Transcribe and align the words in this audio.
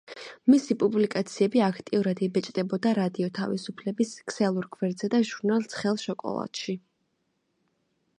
მისი 0.51 0.75
პუბლიკაციები 0.83 1.59
აქტიურად 1.65 2.23
იბეჭდება 2.27 2.79
რადიო 2.99 3.29
თავისუფლების 3.39 4.15
ქსელურ 4.31 4.65
გვერდზე 4.77 5.11
და 5.15 5.21
ჟურნალ 5.33 5.69
„ცხელ 5.75 6.01
შოკოლადში“. 6.05 6.77